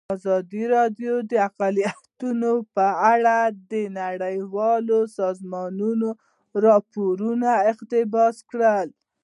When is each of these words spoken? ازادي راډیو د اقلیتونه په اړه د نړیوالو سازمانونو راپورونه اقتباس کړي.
ازادي 0.15 0.63
راډیو 0.75 1.13
د 1.31 1.31
اقلیتونه 1.47 2.49
په 2.75 2.87
اړه 3.13 3.37
د 3.71 3.73
نړیوالو 3.99 4.99
سازمانونو 5.19 6.07
راپورونه 6.65 7.49
اقتباس 7.71 8.35
کړي. 8.49 8.79